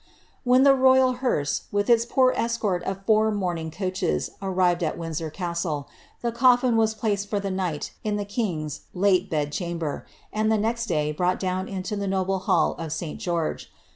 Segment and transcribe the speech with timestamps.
[0.43, 5.29] When the royal hearse, with its poor escort of four mouniing coaches, arrived at Windsor
[5.29, 5.87] castle,
[6.23, 10.57] the coffin was placed for the night in the king's late bed chamber, and the
[10.57, 13.19] next day brought down into the noble hall of St.
[13.19, 13.71] George.